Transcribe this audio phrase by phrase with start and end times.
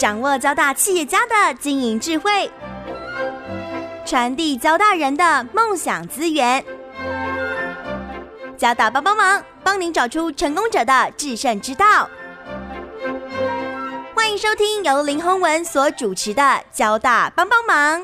[0.00, 2.50] 掌握交大企业家的经营智慧，
[4.06, 6.64] 传递交大人的梦想资源。
[8.56, 12.08] 交大帮帮忙，帮您找出成功者的制胜之道。
[14.14, 16.42] 欢迎收听由林宏文所主持的
[16.72, 18.00] 《交大帮帮忙》。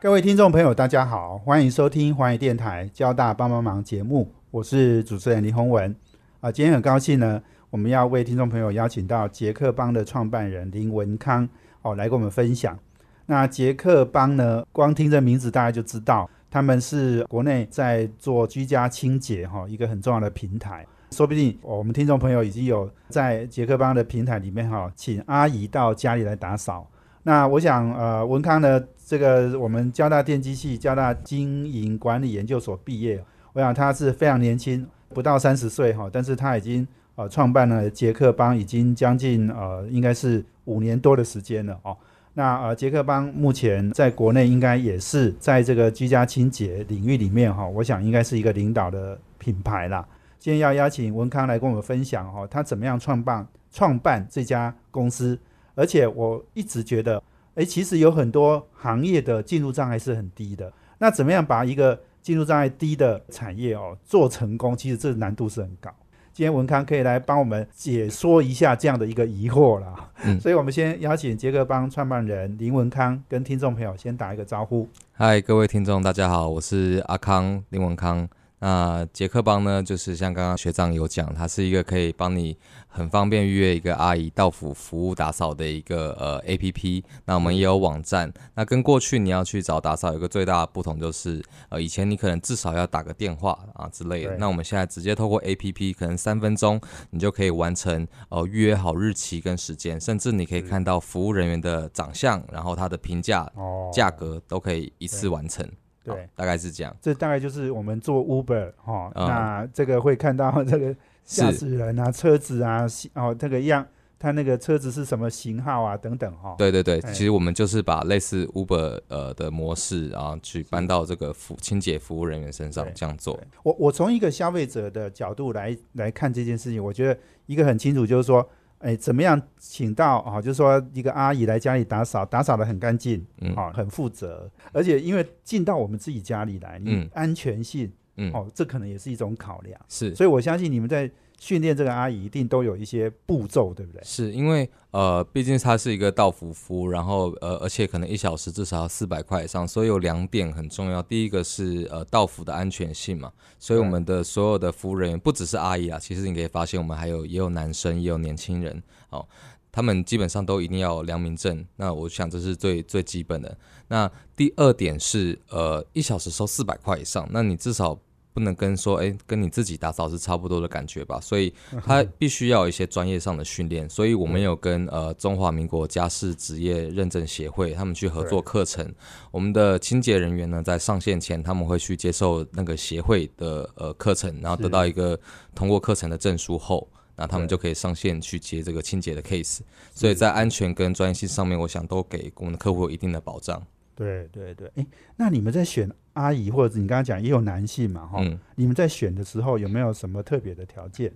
[0.00, 5.96] 各位听众朋友，大家好，欢迎收听华语电台《交大帮帮忙》节目，我是主持人林宏文。
[6.40, 7.42] 啊，今天很高兴呢，
[7.74, 11.48] 我们要为听众朋友邀请到捷克邦的创办人林文康
[11.82, 12.78] 哦，来跟我们分享。
[13.26, 16.30] 那捷克邦呢，光听这名字大家就知道。
[16.48, 26.88] 他们是国内在做居家清洁哈一个很重要的平台，说不定我们听众朋友已经有在杰克邦的平台里面哈，请阿姨到家里来打扫。
[27.24, 33.20] 那我想呃文康呢，这个我们交大电机系、交大经营管理研究所毕业，
[33.52, 41.96] 我想他是非常年轻，不到三十岁哈，但是他已经呃创办了杰克邦，已经将近呃应该是五年多的时间了哦。
[42.36, 50.04] 那呃，杰克邦目前在国内应该也是在这个居家清洁领域里面哈，我想应该是一个领导的品牌啦。
[50.40, 55.38] 今天要邀请文康来跟我们分享哈，他怎么样创办创办这家公司，
[55.76, 57.22] 而且我一直觉得，
[57.54, 60.72] 哎，其实有很多行业的进入障碍是很低的。
[60.98, 65.94] 那怎么样把一个进入障碍低的产业哦做成功，其实这难度是很高。
[66.34, 69.94] 今天文康可以来帮我们解说一下这样的一个疑惑了，
[70.40, 74.88] 所以我们先邀请杰克邦创办人林文康跟听众朋友先打一个招呼。
[75.12, 78.28] 嗨，各位听众，大家好，我是阿康林文康。
[78.58, 82.56] 那杰克邦呢，就是像刚刚学长有讲，它是一个可以帮你
[82.94, 87.04] 很方便预约一个阿姨到府服务打扫的一个呃 A P P。
[87.24, 88.32] 那我们也有网站。
[88.54, 94.36] 那跟过去你要去找打扫有个最大的不同，就是呃以前你可能至少要打个电话啊之类的。
[94.38, 103.50] 那我们现在直接透过 A P P，可能三分钟你就可以完成呃预约好日期跟时间，甚至你可以看到服务人员的长相，然后他的评价、
[103.92, 105.68] 价格都可以一次完成。
[106.04, 106.94] 对，大概是这样。
[107.00, 113.86] 这大概就是我们做 Uber 哈，那这个会看到这个驾驶人啊、车子啊，哦，这个样，
[114.18, 116.54] 他那个车子是什么型号啊，等等哈。
[116.58, 123.38] 对对对，其实我们就是把类似 Uber 呃的模式啊，去搬到这个服清洁服务人员身上这样做。
[123.62, 128.48] 我我从一个消费者的角度来来看这件事情，我觉得一个很清楚，就是说。
[128.80, 130.42] 哎，怎么样请到啊？
[130.42, 141.10] 就是说一个阿姨来家里打扫，打扫的很干净，嗯，啊，很负责，而且因为进到我们自己家里来，嗯，安全性，嗯，哦，这可能也是一种考量，是，所以我相信你们在。
[141.40, 144.00] 训练这个阿姨一定都有一些步骤，对不对？
[144.04, 151.02] 是因为呃，毕竟她是一个道服服，然后呃，而且可能一小时至少要四百块以上，所以有两点很重要。
[151.02, 159.26] 第一个是呃，道服的安全性嘛，所以我们的所有的服务人员不只是阿姨啊，其实你可以发现我们还有也有男生，也有年轻人，哦，
[159.74, 161.66] 他们基本上都一定要有良民证。
[161.74, 163.58] 那我想这是最最基本的。
[163.88, 167.98] 那第二点是呃，一小时收四百块以上，那你至少。
[168.34, 171.20] 不能跟说，哎，跟你自己打扫是差不多的感觉吧？
[171.20, 171.54] 所以
[171.86, 173.88] 他必须要有一些专业上的训练。
[173.88, 178.92] 所以我们有跟呃中华民国家事职业认证协会他们去合作课程。
[179.30, 185.16] 我们的清洁人员呢，在上线前他们会去接受那个协会的呃课程，然后得到一个
[185.54, 189.60] 通过课程的证书后，那他们就可以上线去接这个清洁的 case。
[189.94, 193.62] 所以在安全跟专业性上面，我想都给我们的客户有一定的保障。
[193.94, 194.86] 对对对，哎，
[195.16, 195.90] 那你们在选？
[196.14, 201.12] 阿姨，或者你刚刚讲也有男性嘛，哈，你们在选的时候有没有什么特别的条件？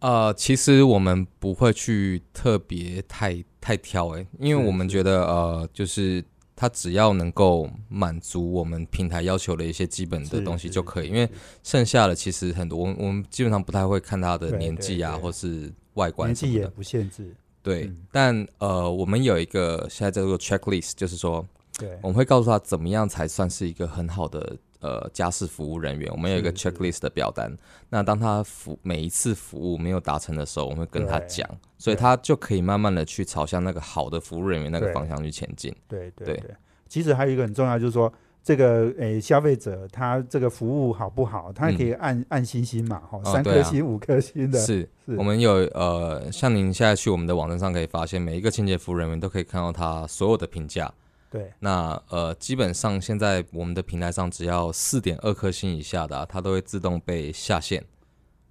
[0.00, 6.22] 呃，其实我们不会去特别太太挑，哎，因为我们觉得，呃，就是
[6.56, 11.28] 他只要能够满足我们平台要求的一些基本的东西就可以，因为
[11.62, 21.46] 剩下的其实很多，我我们基本上不太会看他的年纪啊，或是外观，年纪也不限制，对，但呃，我们有一个现在叫做 checklist，就是说。
[21.78, 26.10] 对，我们会告诉他怎么样才算是一个很好的呃家事服务人员。
[26.12, 27.50] 我们有一个 checklist 的表单，
[27.88, 31.48] 那当他服每一次服务没有达成的时候，我们会跟他讲，
[31.78, 35.74] 所以他就可以慢慢的去朝向那个好的服务人员那个方向去前进。
[35.88, 36.54] 对对对，
[36.88, 38.12] 其实还有一个很重要，就是说
[38.42, 44.58] 这个诶消费者他这个服务好不好，他可以按按星星嘛，哈，三颗星、五颗星的。
[44.58, 50.92] 是是，我们有呃，像您现在去我们的网站上可以发现，每一个清洁服务人员都可以看到他所有的评价。
[51.36, 57.84] 对，那呃，基本上现在我们的平台上，只要四点二颗星以下的，它都会自动被下线。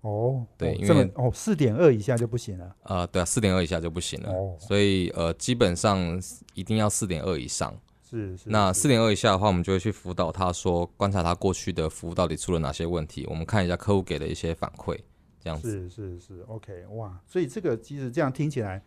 [0.01, 2.75] 哦，对，因为哦，四点二以下就不行了。
[2.83, 4.29] 呃，对啊，四点二以下就不行了。
[4.31, 6.21] 哦，所以呃，基本上
[6.53, 7.75] 一定要四点二以上。
[8.07, 8.49] 是是。
[8.49, 14.95] 那四点二以下的话，我们就会去辅导他说，观察他过去的服务到底出了哪些问题，我们看一下客户给的一些反馈。
[15.39, 15.71] 这样子。
[15.71, 18.83] 是是是，OK，哇，所以这个其实这样听起来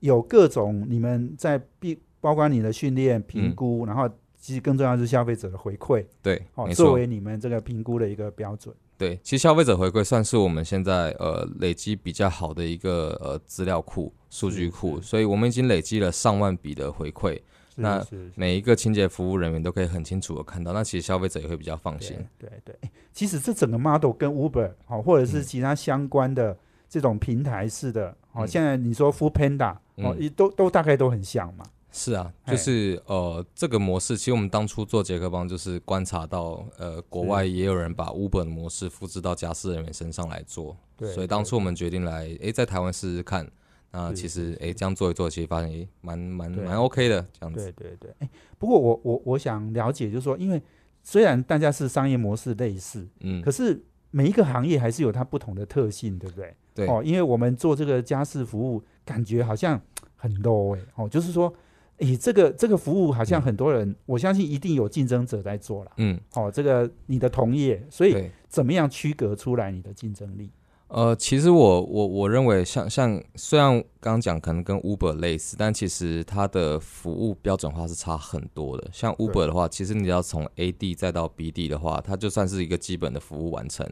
[0.00, 8.74] 有各种你们在必包括你的训练评估，然后其实更重要是消费者的回馈，对，哦，作为你们这个评估的一个标准。
[8.96, 17.42] 对，其实消费者回馈算是我们现在呃累积比较好的一个呃资料库、数据库，所以我们已经累积了上万笔的回馈，是
[17.76, 18.04] 那
[18.34, 22.16] 每一个清洁服务人员都可以很清楚的看到，那其实消费者也会比较放心。
[22.38, 25.42] 对对对，其实这整个 model 跟 Uber 哦，或者是嗯。
[25.44, 28.48] 其他相关的这种平台式的哦，嗯。
[28.48, 31.64] 现在你说 Food Panda 哦，都都大概都很像嘛。
[31.98, 43.50] 是啊，哎就是呃这个模式，其实我们当初做杰克邦就是观察到呃国外也有人把 Uber 的模式复制到家事人员身上来做，对所以当初我们决定来诶在台湾试试看。
[43.90, 46.62] 那其实是诶这样做一做，其实发现诶蛮蛮对。
[46.62, 47.72] 蛮 OK 的这样子。
[47.72, 48.28] 对对对，哎，
[48.58, 50.62] 不过我我我想了解，就是说，因为
[51.02, 53.40] 虽然大家是商业模式类似，嗯。
[53.40, 56.54] 可，是每一个行业还是有它不同的特性，对不对？
[56.74, 59.80] 对，哦，因为我们做这个家事服务，感觉好像
[60.16, 61.50] 很 low 哎、哦，就是说，
[61.98, 65.92] 诶，这个这个服务好像很多人，我相信一定有竞争者在做了。
[65.98, 68.30] 嗯，哦，这个你的同业，所以。
[68.50, 70.50] 怎么样区隔出来你的竞争力？
[70.86, 78.88] 呃，其实我我我认为像像虽然刚刚讲可能跟 Uber 类似，但其实它的服务标准化是差很多的。
[78.90, 83.86] 像 Uber 的话，其实你要从 A 地再到 B 地的话，它就算是一个基本的服务完成。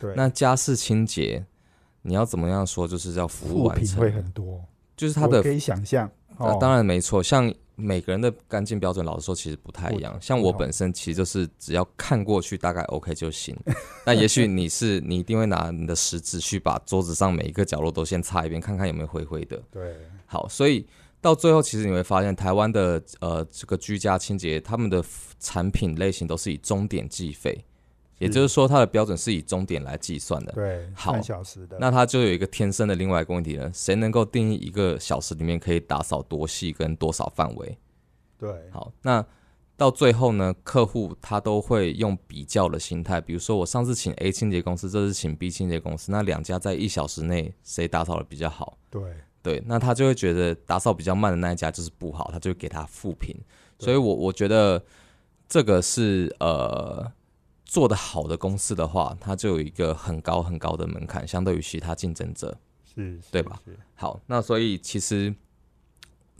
[0.00, 1.44] 对，那家事清洁，
[2.02, 4.64] 你要怎么样说，就是要服务完成会，很多，
[4.96, 6.08] 就是它的可以想象。
[6.38, 10.16] 呃哦，当然没错，像每个人的干净标准，老实说其实不太一样。
[10.20, 13.54] 像我本身其实就是只要看过去大概 OK 就行。
[14.06, 19.62] 那也许你是你一定会拿你的食指去把桌子上每一个角落都先擦一遍，看看有没有灰灰的。
[19.70, 19.94] 对，
[20.24, 20.86] 好，所以
[21.20, 25.04] 到最后其实你会发现，台湾的呃这个居家清洁，他们的
[25.38, 27.62] 产品类型都是以钟点计费，
[28.18, 30.52] 也就是说它的标准是以钟点来计算的。
[30.52, 31.76] 对，好半小时的。
[31.78, 37.78] 那它就有一个天生的另外一个问题呢，谁能够定义一个小时里面可以打扫多细跟多少范围？
[38.38, 39.24] 对，好，那
[39.76, 48.78] 到最后呢，客户他都会用比较的心态，比如说我上次请 A 清洁公司，这次请 B 清洁公司，那两家在一小时内谁打扫的比较好？
[48.88, 49.02] 对，
[49.42, 53.36] 对，那他就会觉得打扫比较慢的那一家就是不好，他就会给他负评。
[53.78, 54.82] 所以我我觉得
[55.46, 57.06] 这个是呃
[57.66, 62.56] 做得好的公司的话，它就有一个很高很高的门槛，相对于其他竞争者。
[62.94, 63.60] 是，对吧
[63.94, 65.34] 好，那所以其实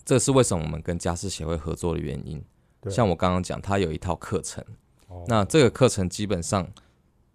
[0.07, 2.43] 这是为什么我们跟家事协会合作的原因。
[2.81, 4.65] 对像我刚刚讲，它有一套课程，
[5.09, 6.67] 哦那这个课程基本上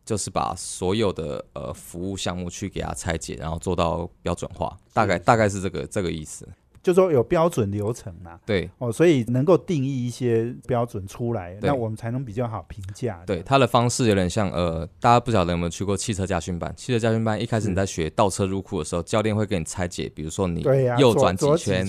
[0.03, 6.47] 就是把所有的呃服务项目去给它拆解，然后做到标准化，大概大概是这个这个意思。
[6.83, 8.39] 就说有标准流程啦。
[8.45, 8.69] 对。
[8.79, 13.21] 哦，所以能够定义一些标准出来，那我们才能比较好评价。
[13.25, 16.73] 对，它的方式有点像呃，大家不晓得有没有去过汽车驾训班？
[16.75, 20.63] 汽车驾训班一开始你在学倒车入库的时候，教练会给你拆解，比如说你，
[20.97, 21.87] 右转几圈，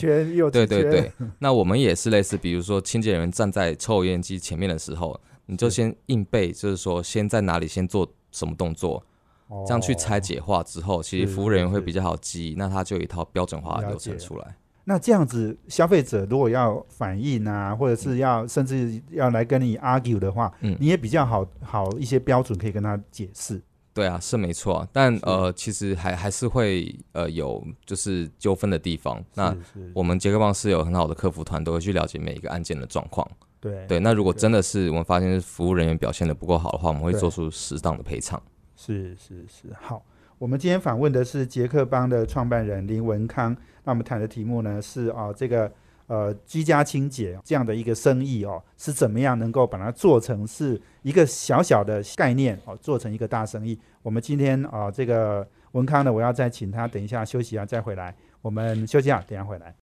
[0.50, 9.02] 对对对，那我们也是类似，比如说清洁人员站在抽油烟机前面的时候，你就先硬背，就是说先在哪里先做什么动作，
[9.48, 9.64] 哦。
[9.66, 14.56] 这样去拆解化之后，其实服务人员会比较好记忆，那他就有一套标准化的流程出来。
[14.84, 23.62] 那这样子，消费者如果要反映啊，或者是要甚至要来跟你 argue 的话，嗯你也比较好好一些标准可以跟他解释。
[23.94, 29.22] 对啊，是没错啊，但呃，其实还还是会呃有就是纠纷的地方。
[29.34, 29.54] 那
[29.94, 33.30] 我们杰克邦是有很好的客服团队会去了解每一个案件的状况。
[33.60, 38.42] 对对，那如果真的是我们发现服务人员表现的不够好的话，我们会做出适当的赔偿。
[38.74, 40.02] 是是是，好。
[40.38, 43.56] 我们今天访问的是杰克邦的创办人林文康。
[43.84, 45.70] 那我们谈的题目呢是啊、这个
[46.06, 53.78] 呃居家清洁这样的一个生意哦，是怎么样能够把它做成是一个小小的概念哦，做成一个大生意。
[54.02, 58.14] 我们今天啊、这个文康呢，我要再请他等一下休息啊，再回来。
[58.40, 59.74] 我们休息啊，等一下回来。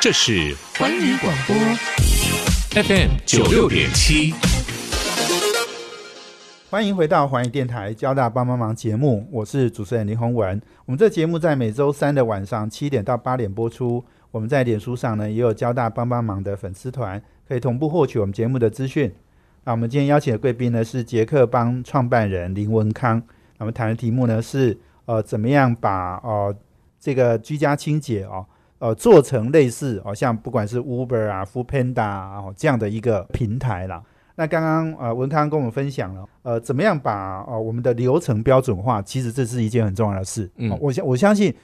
[0.00, 1.56] 这是环宇广播
[2.82, 4.65] FM 九六点七。
[6.76, 10.60] 欢迎回到环宇电台交大帮帮忙节目，我是主持人林宏文。
[10.84, 14.04] 我们这节目在每周三的晚上七点到八点播出。
[14.30, 17.18] 我们在脸书上呢也有交大帮帮忙的粉丝团，
[17.48, 19.10] 可以同步获取我们节目的资讯。
[19.64, 23.16] 那我们今天邀请的贵宾呢是杰克帮创办人林文康。
[23.56, 26.54] 那我们谈的题目呢是呃怎么样把呃
[27.00, 28.44] 这个居家清洁哦
[28.80, 34.02] 呃做成类似哦像不管是 Uber 啊、Food Panda 啊、哦、这样的一个平台啦。
[34.36, 39.00] 那刚刚呃文康跟我们分享了，呃，怎么样把呃我们的流程标准化？
[39.02, 40.48] 其实这是一件很重要的事。
[40.56, 41.54] 嗯哦我相我相信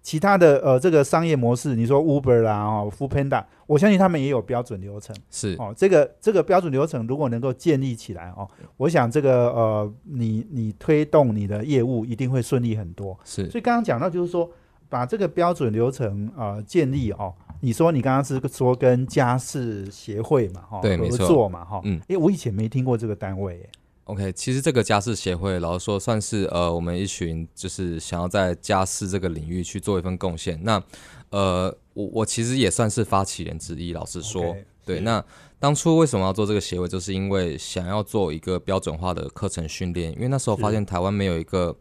[0.00, 5.72] 其他的呃这个商业模式，你说 Uber 啦哦 f o o Panda，我相信他们也有标准流程是哦。
[5.76, 8.48] 这个这个标准流程如果能够建立起来哦，
[8.78, 13.16] 我想这个呃你你推动你的业务一定会顺利很多。
[13.24, 14.50] 是所以刚刚讲到就是说，
[14.88, 17.32] 把这个标准流程呃建立哦。
[17.64, 23.70] 你说你刚刚是说跟家事协会嘛哈合对没错作嘛哈，嗯诶，我以前没听过这个单位诶。
[24.06, 30.58] OK，其实这个家事协会，老实说算是呃我们一群就是想要在家事这个领域去做一份贡献。
[30.64, 30.82] 那
[31.30, 34.98] 呃我我其实也算是发起人之一，老实说对。
[34.98, 35.24] 那
[35.60, 41.76] 当初为什么要做这个协会，就是因为想要做一个标准化的课程训练，因为那时候发现台湾没有一个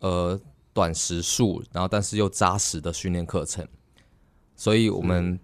[0.00, 0.38] 呃
[0.72, 3.64] 短时数，然后但是又扎实的训练课程，
[4.60, 5.40] 所以我们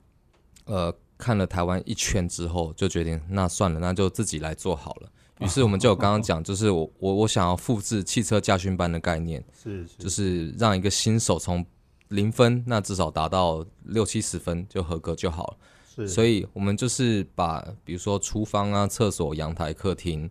[0.67, 5.09] 呃看了台湾一圈之后，就决定那算了，那就自己来做好了。
[5.41, 11.65] 于是我们就有刚刚讲，就是我我我想要复制汽车驾训班的概念，是是就是让一个新手从
[12.09, 15.57] 零分，那至少达到六七十分就合格就好了。
[15.95, 20.31] 是，所以我们就是把比如说厨房啊、厕所、阳台、客厅、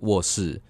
[0.00, 0.60] 卧室，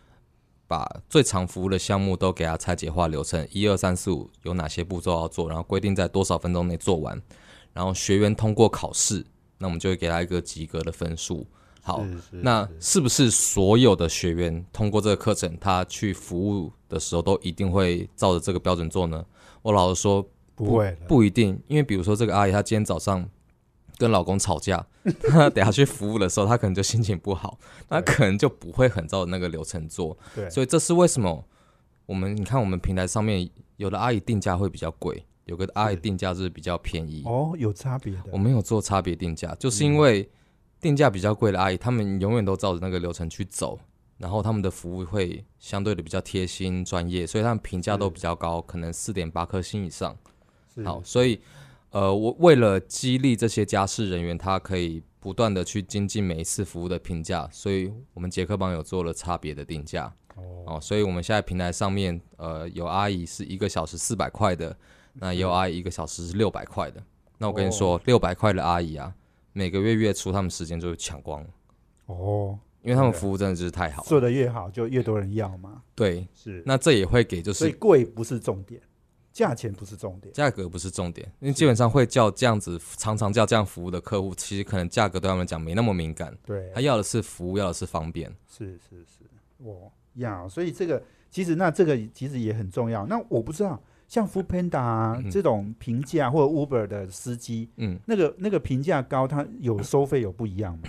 [0.67, 7.21] 把最常服务的项目都给它拆解化流程，一二三四五有哪些步骤要做，然后规定在多少分钟内做完，
[7.75, 9.23] 然后学员通过考试，
[9.59, 11.47] 那我们就会给他一个及格的分数。
[11.83, 19.23] 好，是是那是不是所有的学员通过这个课程，他去服务的时候都一定会照着这个标准做呢？
[19.61, 23.29] 我老实说，不会不一定，因为比如说这个阿姨，她今天早上
[23.99, 24.87] 跟老公吵架，
[25.29, 27.59] 她等下去服务的时候，她可能就心情不好，
[27.91, 30.17] 那可能就不会很照着那个流程做。
[30.35, 31.45] 对，所以这是为什么
[32.07, 37.23] 我们你看我们平台上面有的阿姨定价会比较贵，有个阿姨定价是比较便宜。
[37.27, 40.29] 哦有差别的我，没有做差别定价，就是因为
[40.81, 43.79] 定价比较贵的阿姨，她们永远都照着那个流程去走，
[44.19, 50.17] 然后他们的服务会相对的比较贴心专业，所以他们评价都比较高，可能四点八颗星以上。
[50.85, 51.41] 好，所以
[51.91, 60.13] 呃，我为了激励这些家事人员，他可以不断的去精进每一次服务的评价，所以我们杰克帮有做了差别的定价。
[60.67, 64.77] 哦，所以我们现在平台上面，呃，有阿姨是一个小时四百块的，
[65.15, 67.03] 那也有阿姨一个小时是六百块的。
[67.39, 69.15] 那我跟你说，六百块的阿姨啊，
[69.53, 71.49] 每个月月初他们时间就会抢光了，
[72.07, 74.09] 哦，因为他们服务真的就是太好了。
[74.09, 78.81] 做的越好就越多人要嘛，对，是，那这也会给就所以是贵不是重点，
[79.33, 88.35] 价钱不是重点，价格不是重点，因为基本上会叫这样子常常叫这样服务的客户，其实可能价格对他们讲没那么敏感，对，他要的是服务，要的是方便。
[88.49, 89.25] 是是是，
[89.59, 93.05] 我要，所以这个其实那这个其实也很重要。
[93.07, 100.83] 那我不知道，像 Food Panda 啊、嗯这种评价或者 Uber 的司机，嗯那个那个评价高，它有收费有不一样吗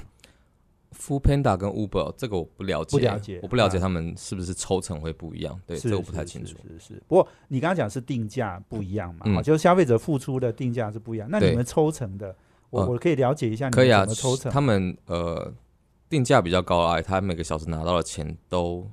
[0.94, 6.58] ？，Food Panda 跟 Uber 这个我不了解，不了解我不了解啊他们是不是抽成会不一样，对，这个我不太清楚。
[6.68, 11.28] 是是是，不过你刚刚讲是定价不一样嘛，嗯、就是消费者付出的定价是不一样。
[11.30, 12.36] 那你们抽成的，
[12.70, 14.52] 我、嗯我可以了解一下你可以啊们怎么抽，成？
[14.52, 15.54] 他们呃
[16.08, 18.90] 定价比较高啊，他每个小时拿到的钱都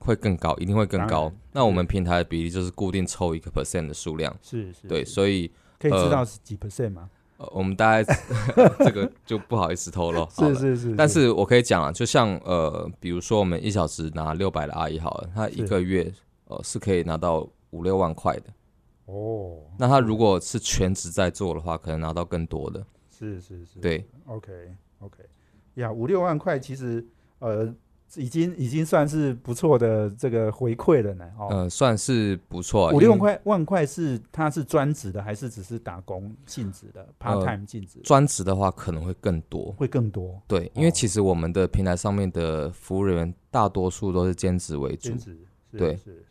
[0.00, 1.32] 会会更高，一定会更高。
[1.52, 7.08] 那我们平台的比例就是固定抽一个 percent 的数量，是是，对，所以可以知呃道是几 percent 吗？
[7.36, 8.04] 呃我们大概
[8.84, 10.28] 这个就不好意思透露。
[10.30, 16.12] 是是是，但是我可以讲啊，就像呃，比如说我们一小时拿六百的阿姨好了，她一个月
[16.48, 18.44] 呃是可以拿到五六万块的。
[19.06, 22.84] 哦，那她如果是全职在做的话，可能拿到更多的。
[23.10, 24.52] 是是是，对，OK
[25.00, 25.22] OK，
[25.74, 27.06] 呀，五六万块其实
[27.38, 27.74] 呃
[28.16, 31.24] 已经已经算是不错的这个回馈了呢。
[31.38, 32.92] 哦，呃，算是不错啊。
[32.92, 38.04] 五六万块万块是他是专职的还是只是打工性质的 part 呃 time 性质的？
[38.04, 39.72] 专职的话可能会更多。
[39.78, 45.18] 会更多对，因为哦其实我们的平台上面的服务人员大多数都是兼职为主兼。
[45.18, 45.38] 职，
[45.70, 46.26] 是对是是，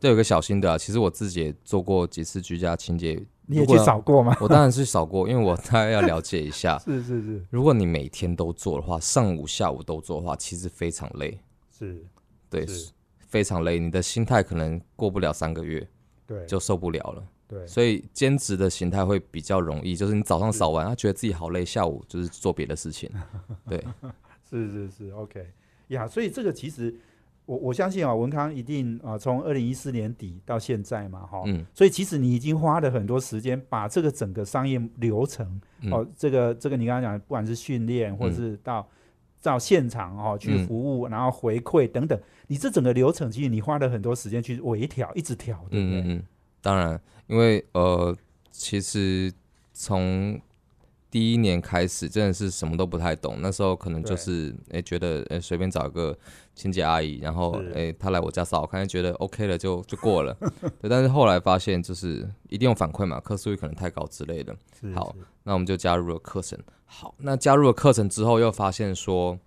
[0.00, 4.36] 这有个小心得啊，其实我自己也做过几次居家清洁，你也去扫过吗？
[4.40, 6.78] 我当然是扫过，因为我大概要了解一下。
[6.84, 11.38] 是是是如果你每天都做的话，上午、下午都做的话，其实非常累。
[11.70, 12.04] 是，
[12.48, 15.86] 对，是非常累，你的心态可能过不了三个月
[16.26, 17.22] 对，就受不了了。
[17.48, 23.10] 对所以兼职的形态会比较容易，就是你早上扫完，他觉得自己好累，下午就是做别的事情。
[23.68, 23.84] 对，
[24.48, 25.46] 是是是，OK
[25.88, 26.94] 呀，所以这个其实
[27.44, 31.66] 我我相信啊，文康一定啊，从二零一四年底到现在嘛，哈、嗯。
[31.74, 35.92] 所以其实你已经花了很多时间，把这个整个商业流程、嗯。
[35.92, 38.88] 哦，这个这个你刚刚讲，不管是训练或者是到、
[39.42, 40.66] 到现场哦去嗯。
[40.66, 46.00] 服务，然后回馈等等，你这整个流程其实你花了很多时间去微调，一直调，对不对？
[46.06, 46.22] 嗯，
[46.60, 48.16] 当然，因为呃，
[48.52, 49.32] 其实
[49.72, 50.40] 从
[51.12, 56.16] 第一年开始真的是什么都不太懂，那时候可能就是哎、觉得哎随便找一个
[56.54, 60.34] 清洁阿姨，然后是哎她来我家扫，看觉得 OK 了就就过了。
[60.80, 64.56] 对，但是后来发现就是一定有反馈嘛，客诉率可能太高之类的。
[64.94, 66.58] 好那我们就加入了课程。
[66.86, 69.38] 好，那加入了课程之后，又发现说，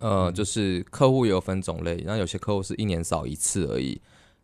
[0.00, 4.00] 呃，就是客户也有分种类，那有些客户是一年扫一次而已，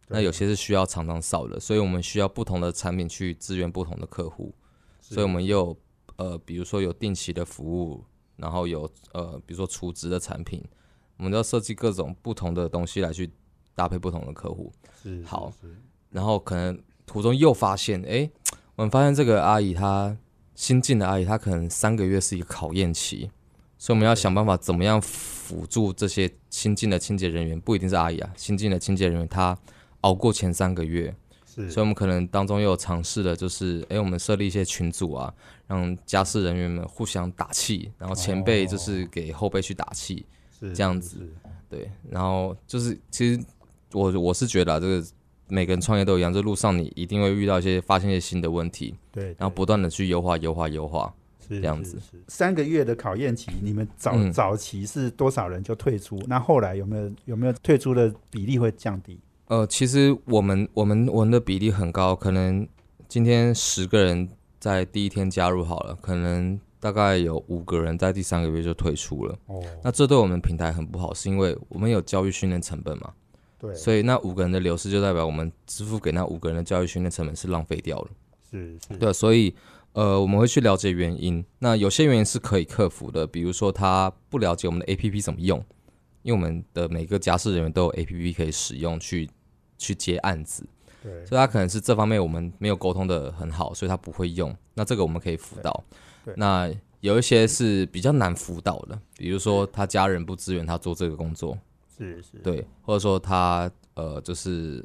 [0.07, 4.55] 那有些是需要常常扫的，所以我们需要不同的产品去支援不同的客户，
[5.01, 5.77] 所以我们又有
[6.17, 8.05] 呃，比如说有定期的服务，
[8.37, 10.65] 然后有呃，比如说储值的产品，
[11.17, 13.31] 我们要设计各种不同的东西来去
[13.75, 14.73] 搭配不同的客户。
[15.03, 15.53] 是好
[16.11, 18.31] 然后可能途中又发现，哎，
[18.75, 20.17] 我们发现这个阿姨她
[20.55, 23.31] 新进的阿姨，她可能三个月是一个考验期，
[23.77, 29.57] 所以我们要想办法怎么样辅助这些新进的清洁人员，不一定是阿姨啊，新进的清洁人员她
[30.01, 31.15] 熬过前三个月，
[31.57, 35.33] 是，所以我们可能当中又有尝试的，就是哎，我们设立一些群组啊，
[35.67, 40.25] 让家事人员们互相打气，然后前辈就是给后辈去打气，
[40.61, 41.29] 是这样子
[41.69, 43.43] 对，然后就是其实
[43.93, 45.05] 我我是觉得啊，这个
[45.49, 51.13] 每个人创业都一样，这路上你一定会遇到一些发现一些新的问题，对，然后不断的去优化、优化、优化。
[51.49, 51.97] 是这样子
[52.27, 56.21] 三个月的考验期，你们早、嗯早期是多少人就退出？
[56.27, 59.17] 那后来有没有有没有退出的比例会降低？
[59.49, 62.67] 呃，其实我们我们我们的比例很高，可能
[63.09, 69.39] 今天十个人在第一天加入好了，可能大概有五个人在第三个月就退出了。
[69.47, 73.13] 哦，那这对我们平台很不好，是因为我们有教育训练成本嘛，
[73.59, 78.09] 对，所以那五个人的流失就代表我们支付给那五个人的教育训练成本是浪费掉了。
[78.51, 79.55] 是是，对，所以
[79.93, 81.45] 呃，我们会去了解原因。
[81.61, 85.65] 那有些原因是可以克服的，比如说他不了解我们的 APP 怎么用，
[86.23, 89.29] 因为我们的每个家事人员都有 APP 可以使用去
[89.79, 90.67] 去接案子，
[91.03, 94.55] 对所以他可能是这方面我们没有沟通的很好，所以他不会用。
[94.75, 95.85] 那这个我们可以辅导。
[96.37, 101.57] 那有一些是比较难辅导的，比如说他家人不支援他做这个工作，
[101.97, 104.85] 是是，对，或者说他呃就是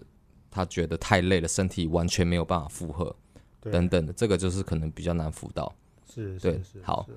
[0.49, 3.15] 他觉得太累了，身体完全没有办法负荷。
[3.61, 5.71] 等等的，这个就是可能比较难辅导，
[6.11, 7.07] 是对是是好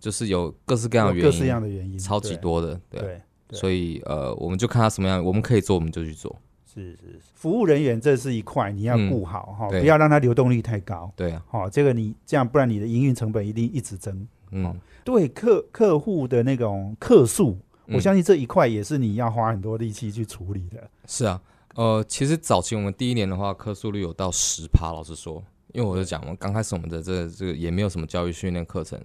[0.00, 2.80] 就是有各式各样的原因，各式各样的原因，超级多的。
[2.90, 6.36] 对所以呃，我们就看他什么样，我们可以做，我们就去做，
[6.76, 11.10] 是是是，服务人员这是一块，你要嗯顾好哈，对不要让它流动率太高。
[11.16, 14.28] 对啊，好，这个你这样，不然你的营运成本一定一直增。
[14.50, 20.88] 嗯，对客客户的那种客诉，我嗯相信这一块也是你要花很多力气去处理的。
[21.06, 21.40] 是啊，
[21.74, 29.00] 呃，其实早期我们第一年的话，客诉率有到十趴，老实说，因为我就讲嘛，刚开始我们的这个这个也没有什么教育训练课程。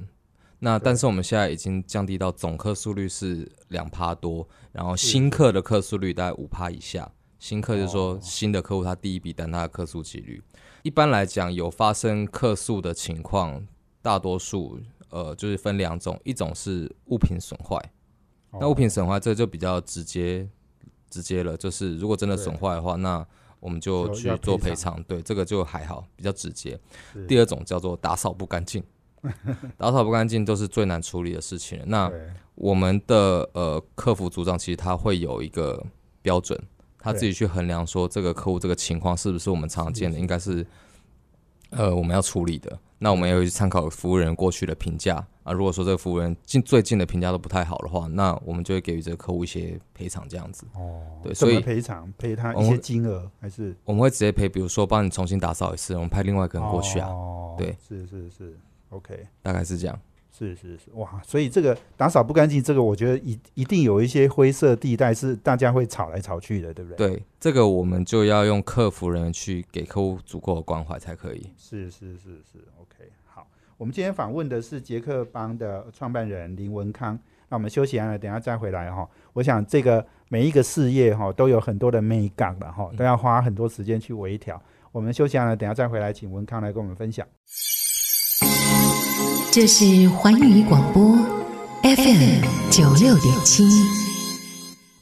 [0.59, 7.11] 那但是我们现在已经降低到总客诉率是两趴多，然后新客的客诉率大概五趴以下。
[7.41, 8.19] 新客就是说哦。
[8.21, 10.41] 新的客户他第一笔单他的客诉几率，
[10.83, 13.65] 一般来讲有发生客诉的情况，
[13.99, 17.77] 大多数呃就是分两种，一种是物品损坏，
[18.53, 20.47] 那物品损坏这就比较直接
[21.09, 23.25] 直接了，就是如果真的损坏的话，那
[23.59, 25.01] 我们就去做赔赔偿。
[25.03, 26.79] 对，这个就还好，比较直接。
[27.27, 28.83] 第二种叫做打扫不干净，
[29.77, 31.85] 打扫不干净都是最难处理的事情了。
[31.87, 32.11] 那
[32.53, 35.83] 我们的呃客服组长其实他会有一个
[36.21, 36.59] 标准，
[37.01, 40.65] 他自己去衡量说这个客户这个情况是不是我们常见的，应该是
[41.71, 42.79] 呃我们要处理的。
[43.03, 45.51] 那我们也会去参考服务人员过去的评价啊。
[45.51, 50.67] 如果说这个服务人近最近的评价都不太好的话，那我们就会给予这个客户一些赔偿，这样子。
[50.75, 52.13] 哦，对所以赔偿？
[52.19, 58.55] 赔他一些金额还是我们会直接赔，比如说帮你重新打扫一次，我们派另外一个人过去啊，哦，对，是是是
[58.89, 59.25] ，OK。
[59.41, 59.99] 大概是这样。
[60.41, 61.21] 是是是，哇！
[61.23, 71.47] 所以这个打扫不干净，这个我觉得一一定有一些灰色地带是大家会吵来吵去的，对不对？，对，这个我们就要用客服人员去给客户足够的关怀才可以。
[71.59, 73.07] 是是是是，OK。
[73.25, 73.45] 好，
[73.77, 77.19] 我们今天访问的是杰克邦的创办人林文康。
[77.47, 79.07] 那我们休息完了，等一下再回来哈。
[79.33, 84.59] 我想这个每一个事业哈都有很多的美感的哈，都要花很多时间去微调。
[84.91, 87.27] 我们休息完了，等一下再回来，请文康来跟我们分享。
[89.53, 91.13] 这是环宇广播
[91.83, 93.65] FM 九六点七。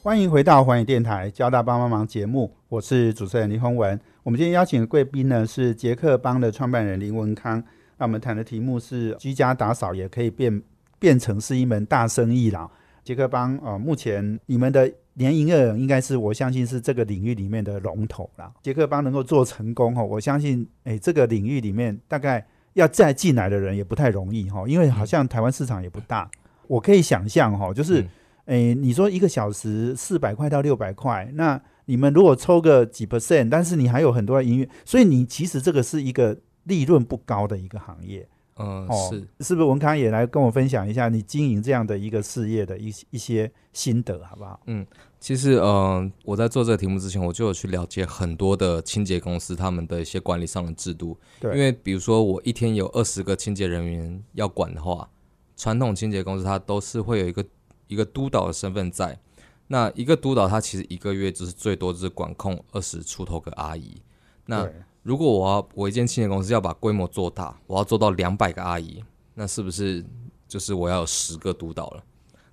[0.02, 3.96] 欢迎回到环宇电台交大帮帮忙节目，我是主持人林宏文。
[4.24, 7.62] 我们今天邀请的贵宾呢是杰克邦的创办人林文康。
[7.96, 10.60] 那我们谈的题目是居家打扫也可以变
[10.98, 12.68] 变成是一门大生意啦。
[13.04, 18.52] 杰克邦呃，目前你们的年营业额应该是我相信是这个领域里面的龙头啦。
[18.64, 26.30] 杰克邦能够做成功哈，我相信诶这个领域里面大概要再进来的人也不太容易哈，因为好像台湾市场也不大。
[26.66, 28.00] 我可以想象哈，就是。
[28.00, 28.08] 嗯
[28.46, 38.26] 诶，你说一个小时四百块到六百块，那你们如果抽个几 percent，但是你还有很多的音乐，所以你其实这个是一个利润不高的一个行业。
[38.60, 39.44] 嗯、哦，是。
[39.44, 44.60] 是不是文康也来跟我分享一下你经营这样的一个事业的一一些心得，好不好？
[44.66, 44.86] 嗯
[45.18, 51.14] 其实，嗯、我在做这个题目之前，我就有去了解很多的清洁公司他们的一些管理上的制度。
[51.38, 55.10] 对因为比如说我一天有二十个清洁人员要管的话，
[55.58, 57.44] 传统清洁公司它都是会有一个
[57.86, 59.18] 一个督导的身份在。
[59.66, 64.00] 那一个督导他其实一个月就是最多就是管控二十出头个阿姨。
[64.46, 69.02] 那对如果我要我一间清洁公司要把规模做大，我要做到两百个阿姨，
[69.34, 70.04] 那是不是
[70.46, 72.04] 就是我要有十个督导了？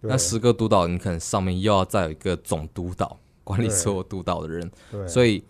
[0.02, 4.72] 对那十个督导，你可能上面又要再有一个总督导，管理所有督导的人。
[4.92, 5.44] 对，所以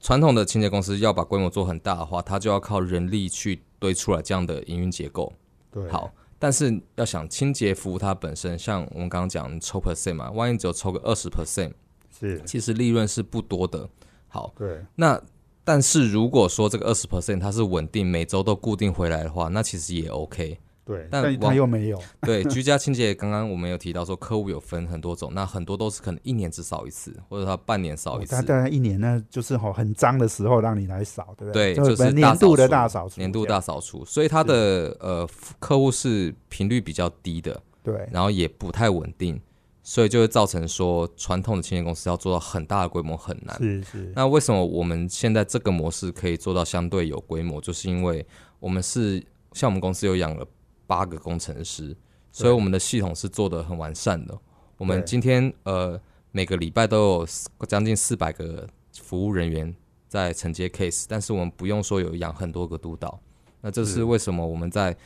[0.00, 5.32] 传统的清洁公司要把规模做很大的话，它就要靠人力去堆出来这样的营运结构。
[5.70, 11.72] 对好，但是要想清洁服务它本身，像我们刚刚讲抽 percent 嘛，万一只有抽个二十 percent，
[12.10, 13.88] 是，其实利润是不多的。
[14.26, 15.20] 好，对那
[15.66, 20.58] 但是如果说这个二十 percent 它是稳定，每周都固定回来的话，那其实也 OK。
[20.84, 28.36] 对，但但他往又没有， 对，居家清洁刚刚我们有提到说，客户有分很多种，那很多都是可能一年只扫一次，或者他半年扫一次。
[28.36, 28.42] 他。
[28.42, 38.08] 大概一年呢，就是吼很脏的时候让你来扫，对不对，就就是年度的大大扫除，年度大扫除，所以它的呃客户是频率比较低的，对。
[38.12, 39.40] 然后也不太稳定，
[39.88, 43.56] 所以就会造成说传统的清洁公司要做到很大的规模很难。
[43.56, 47.60] 是是，那为什么我们现在这个模式可以做到相对有规模？
[47.60, 48.26] 就是因为
[48.58, 50.44] 我们是像我们公司有养了
[50.88, 51.96] 八个工程师，
[52.32, 54.36] 所以我们的系统是做的很完善的。
[54.76, 55.98] 我们今天呃
[56.32, 57.28] 每个礼拜都有
[57.68, 59.72] 将近四百个服务人员
[60.08, 63.20] 在承接 case，但是我们不用说有养很多个督导。
[63.60, 64.96] 那这是是为什么我们在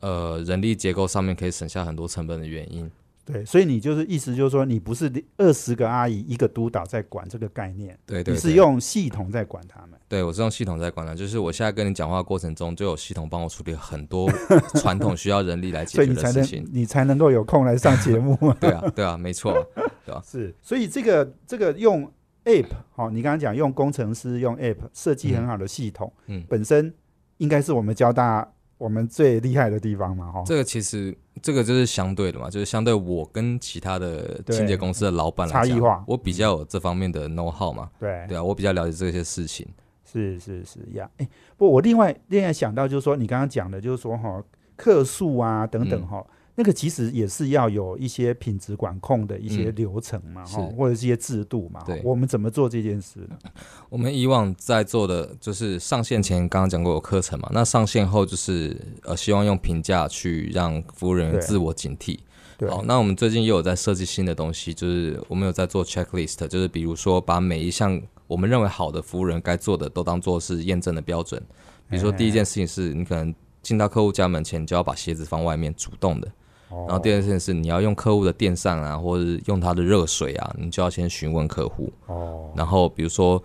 [0.00, 2.90] 呃人力结构上面可以省下很多成本的原因。
[3.30, 9.98] 对，所以你就是意思就是说，你不是二十个阿姨一个督导在管这个概念，对对你是用系统在管他们。
[10.08, 14.30] 对我是用系统在管的，就是我现在跟你讲话的过程中，就有系统帮我处理很多
[14.74, 16.68] 传统需要人力来解决所以你才能的事情。
[16.72, 18.56] 你才能够有空来上节目嘛。
[18.60, 19.54] 对啊，对啊，没错。
[20.24, 22.10] 是，所以这个这个用
[22.44, 26.92] App 好、你刚刚讲用工程师用 App 设计很好的系统，嗯本身
[27.36, 36.04] 应该是我们交大我们最厉害的地方嘛，哈、这个其实这个就是相对的嘛，就是相对我跟其他的清洁公司的老板来讲，差异化。
[36.06, 38.26] 我比较有这方面的 know how 嘛，对。
[38.28, 39.66] 对啊，我比较了解这些事情。
[40.04, 44.42] 是是是呀，哎、不，我另外另外想到就是说，你刚刚讲的，就是说哈，
[44.76, 46.06] 客数啊等等嗯。
[46.08, 46.26] 哈、
[46.60, 51.82] 那个其实也是要有一些品质管控的一些嗯流程嘛，哈、是或者是一些制度嘛。
[51.86, 53.38] 对我们怎么做这件事呢？
[53.88, 62.18] 我们以往在做的就是上线前刚刚讲过有课程嘛，那上线后就是呃希望用评价去让服务人员自我警惕。
[62.58, 71.42] 对，好，那我们最近又有在设计新的东西，就是我们有在做 checklist，就是比如说把每一项我们认为好的服务人该做的都当做是验证的标准。
[71.88, 76.30] 比如说第一件事情是你可能进到客户家门前，就要把鞋子放外面，主动的。
[76.70, 81.92] 然然后第二件事是你要用客户的电扇啊，或者是用他的热水啊，你就要先询问客户。
[82.06, 83.42] 哦，然后比如说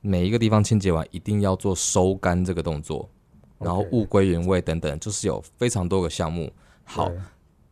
[0.00, 3.08] 每一个地方清洁完一定要做收干这个动作，
[3.58, 6.50] 然后物归原位等等，就是有非常多个项目。
[6.84, 7.10] 好，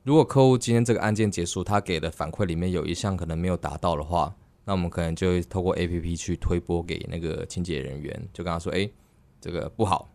[0.05, 8.89] 如果客户今天这个案件结束，他给的反馈里面有一项可能没有达到的话，那我们可能就会透过 A P P 去推播给那个清洁人员，就跟他说：“哎，
[9.41, 10.09] 这个不好，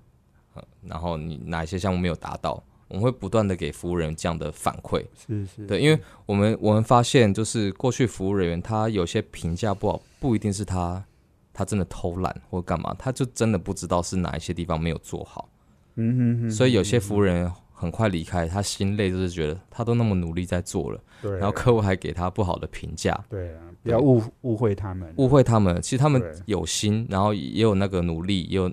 [0.55, 5.03] 呃然后你哪一些项目没有达到？”我们会不断的给服务人这样的反馈。
[5.17, 11.03] 是是，对，因为我们我们发现，就是过去服务人员他有些评价不好，不一定是他
[11.51, 15.49] 他真的偷懒或干嘛，他就真的不知道是哪一些地方没有做好。
[15.95, 25.81] 嗯哼哼，所以有些服务人员很快离开，他心累，就是觉得他都那么努力在做了，对，然后客户还给他不好的评价，对啊，不要误误会他们，误会他们。
[25.81, 28.71] 其实他们有心，然后也有那个努力，也有，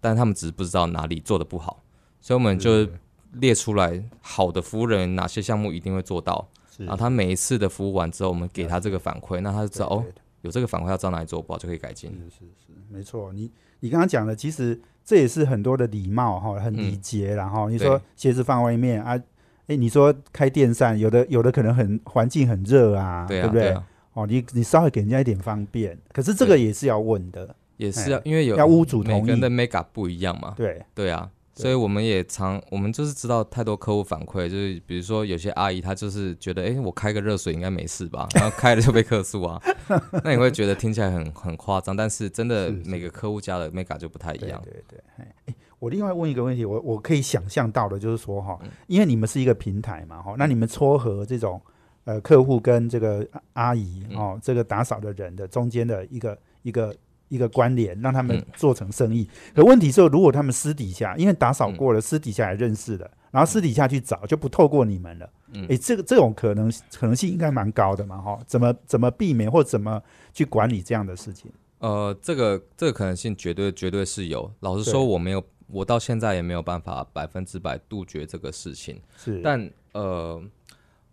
[0.00, 1.82] 但他们只是不知道哪里做的不好，
[2.20, 2.92] 所以我们就是
[3.34, 6.46] 列出来好的服务人员哪些项目一定会做到，
[6.78, 10.04] 然后他每一次的服务完之后，我们给他这个反馈，那他就知道哦，
[10.42, 12.10] 有这个反馈要知道哪里做不好就可以改进。
[12.10, 13.32] 是是是，没错。
[13.32, 19.20] 你你刚刚讲的，其实这也是很多的礼貌哈，很礼节然后你说鞋子放外面啊，
[19.66, 23.68] 哎，你说开电扇，有的有的可能很环境很热啊，对啊，不对？
[23.70, 29.20] 啊，哦，你你稍微给人家一点方便，可是这个也是要问的，也是要哎因为有要屋主同意。
[29.20, 30.82] 每个人的 make up 不一样嘛，对。
[30.94, 39.62] 对啊，对所以我们也常，我们就是知道太多客户反馈，就是比如说有些阿姨她就是觉得，哎、我开个热水应该没事吧， 然后开了就被客诉啊，
[40.24, 45.54] 那你会觉得听起来很很夸张，但是真的每个客户家的 up 就不太一对样，对对。
[45.78, 48.70] 我另外问一个问题，我我可以想象到的就是说哈，嗯。
[48.86, 51.60] 因为你们是一个平台嘛哈，那你们撮合这种
[52.04, 54.16] 呃客户跟这个阿阿姨嗯。
[54.16, 56.94] 哦，这个打扫的人的中间的一个一个
[57.28, 59.28] 一个关联，让他们嗯做成生意。
[59.54, 65.30] 可问题是，如果他们私底下，因为打扫过了，私底下也认识了，然后私底下去找，就不透过你们了。
[65.52, 68.38] 嗯诶，这个这种可能可能性应该蛮高的嘛，哈？
[68.46, 71.50] 怎么怎么避免或怎么去管理这样的事情？
[71.78, 74.50] 呃，这个这个可能性绝对绝对是有。
[74.60, 79.00] 老实说，我没有，我到现在也没有办法百分之百杜绝这个事情。
[79.16, 80.42] 是，但呃，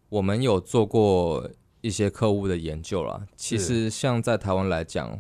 [0.10, 1.48] 我们有做过
[1.82, 3.22] 一些客户的研究啦。
[3.36, 5.20] 其实像在台湾来讲，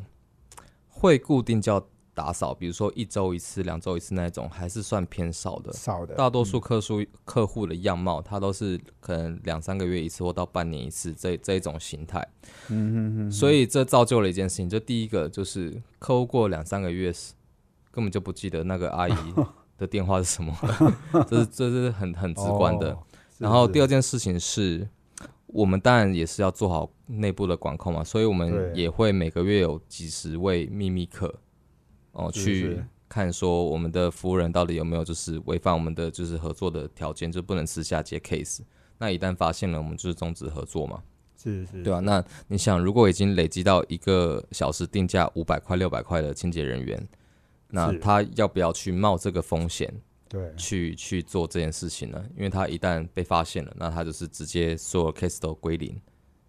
[1.01, 1.83] 会固定叫
[2.13, 5.73] 打扫，比如说一周一次、两周一次那种，还是算偏少的。
[5.73, 12.19] 少的大多数客数客户的样貌，它都是可能两三个月一次或到半年一次这这一种形态。
[12.67, 17.33] 嗯哼哼，所以这造就了一件事情，就第一个就是客户过两三个月时
[17.89, 19.33] 根本就不记得那个阿姨
[19.79, 20.55] 的电话是什么，
[21.27, 22.91] 这是这是很很直观的。
[22.91, 22.99] 哦
[23.37, 24.87] 是然后第二件事情是，
[25.53, 31.33] 我们当然也是要做好内部的管控嘛，所以我们也会每个月有几十位秘密客
[32.13, 38.61] 哦是去看说我们的服务人到底有没有就是违反我们的就是合作的条件，就不能私下接 case。
[38.97, 41.01] 那一旦发现了，我们就是终止合作嘛。
[41.35, 47.07] 是是，对啊，那你想，如果已经累积到一个小时定价五百块、六百块的清洁人员，
[47.69, 49.91] 那他要不要去冒这个风险
[50.32, 52.24] 对去去做这件事情呢？
[52.38, 56.00] 因为他一旦被发现了，那他就是直接所有 case 都归零，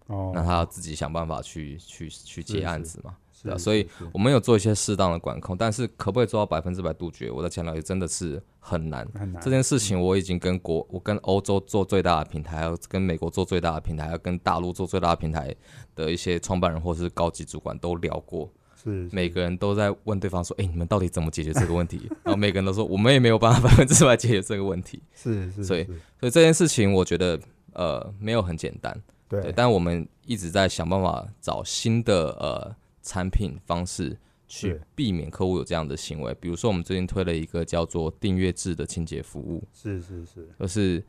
[0.07, 3.17] 哦，那他要自己想办法去去去接案子嘛。
[3.33, 7.29] 是对啊，所以我们有做一些适当的管控，但是可不可以做到百分之百杜绝？
[7.29, 9.05] 我在强调，也真的是很难。
[9.13, 15.53] 很难这件事情我已经跟国，我跟欧洲做最大的平台，跟美国做最大的平台，跟大陆做最大的平台
[15.93, 18.49] 的一些创办人或是高级主管都聊过，
[18.83, 25.01] 是每个人都在问对方说：“哎、你们到底怎么解决这个问题？” 然后每个人都说：“我们也没有办法百分之百解决这个问题。
[25.13, 25.83] 是是，所以
[26.19, 27.39] 所以这件事情，我觉得
[27.73, 34.17] 呃没有很简单，对，对，但我们一直在想办法找新的呃产品方式。
[34.45, 40.47] 去避免客户有这样的行为，比如说我们最近推了一个叫做订阅制的清洁服务，是是是。
[40.59, 41.03] 就是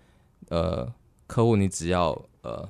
[0.49, 0.91] 呃，
[1.27, 2.11] 客户你只要
[2.41, 2.67] 呃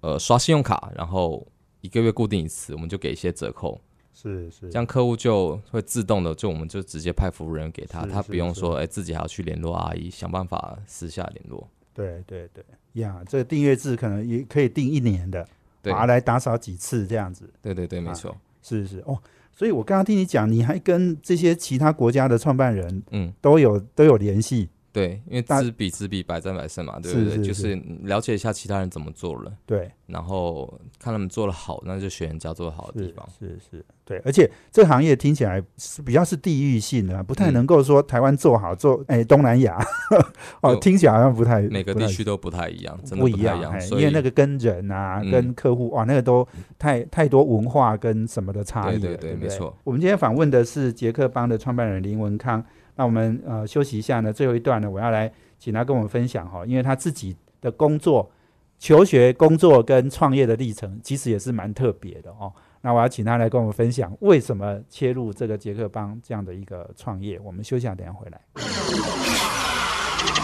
[0.00, 1.46] 呃刷信用卡，然后
[1.88, 3.80] 一个月固定一次，我们就给一些折扣，
[4.12, 11.66] 是是，这样客户就会自动的，就我们就直接派服务人给他，他不用说哎、自己还要去联络阿姨，想办法私下联络。
[11.94, 12.62] 对对对。
[13.00, 15.48] 呀，这个订阅制可能也可以订一年的，
[15.82, 15.90] 对。
[15.90, 18.98] 啊，来打扫几次这样子，对对对，没啊错，是是。
[19.06, 19.18] 哦。
[19.54, 27.30] 所以我刚刚听你讲，你还跟这些其他国家的创办人嗯，都有都有联系，对，因为知彼知彼，百战百胜嘛，对不对？
[27.30, 27.68] 是是就是。
[27.68, 30.66] 是了解一下其他人怎么做了，对，然后
[30.98, 33.28] 看他们做的好，那就学人家做的好的地方。
[33.38, 37.52] 是是，对，而且这个行业听起来是比较是地域性的，不太嗯。
[37.52, 39.78] 能够说台湾做好做，哎，东南亚。
[40.62, 45.30] 哦，就听起来好像不太每个地区都不太一样，真的不一太一样，因为那个跟人啊，嗯。
[45.30, 46.46] 跟客户哇，那个都
[46.78, 49.76] 太太多文化跟什么的差异了，对对没错。
[49.84, 52.64] 我们今天访问的是捷克邦的创办人林文康，
[52.98, 58.28] 那我们呃休息一下呢，最后一段呢，我要来请他跟我们分享哈，因为他自己的工作、
[58.76, 62.52] 求学、工作跟创业的历程，其实也是蛮特别的哦。
[62.80, 67.38] 那我要请他来跟我们分享为什么切入这个捷克邦这样的一个创业。
[67.38, 68.40] 我们休息下，等一下回来。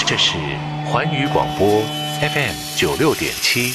[0.07, 0.39] 这是
[0.87, 1.67] 环宇广播
[2.21, 3.73] FM 九六点七。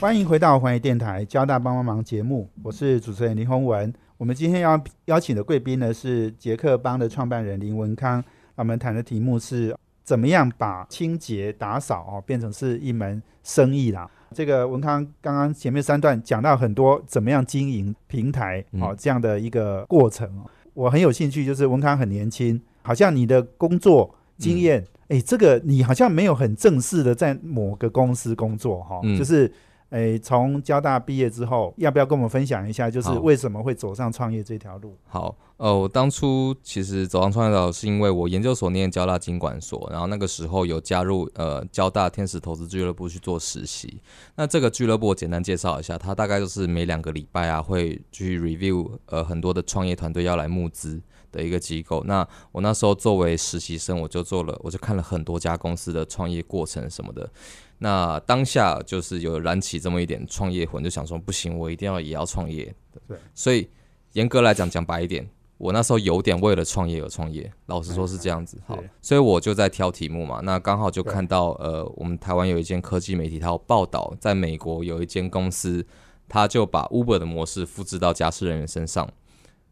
[0.00, 3.94] 欢迎回到环宇电台交大帮帮忙节目，我是主持人林宏文。
[4.20, 8.22] 我们今天要邀请的贵宾呢是捷克邦的创办人林文康。
[8.54, 14.10] 我们谈的题目是怎么样把清洁打扫哦变成是一门生意啦。
[14.34, 29.50] 这个文康刚刚前面三段讲到很多怎么样经营平台哦嗯这样的一个过程哦，我很有兴趣，就是文康很年轻，好像你的工作经验，哎、这个你好像没有很正式的在某个公司工作哈、嗯就是。
[29.90, 34.96] 诶，从交大毕业之后，要不要跟我们分享一下，就是好为什么会走上创业这条路？
[35.06, 44.00] 好，呃，我当初其实走上创业道是因为我研究所念交大经管所，然后那个时候有加入呃交大天使投资俱乐部去做实习。
[44.36, 52.02] 那这个俱乐部我简单介绍一下，它大概就是每两个礼拜啊会去 review 呃很多的创业团队要来募资的一个机构。
[52.04, 57.30] 那我那时候作为实习生，我就做了，我就看了很多家公司的创业过程什么的。
[57.78, 62.74] 那当下就是有燃起这么一点创业魂，就想说不行，我一定要也要创业。
[63.08, 63.70] 对，所以
[64.12, 68.60] 严格来讲，讲白一点，我那时候有点为了创业而创业，老实说是这样子。
[68.66, 75.86] 好，所以我就在挑题目嘛，那刚好就看到呃，我们台湾有一间科技媒体，它有报道，在美国有一间公司，
[76.28, 79.10] 它就把 Uber 的模式复制到家事人员身上。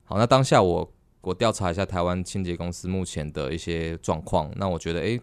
[0.05, 0.91] 好，那当下我
[1.21, 5.21] 我调查一下台湾清洁公司目前的一些状况，那我觉得诶。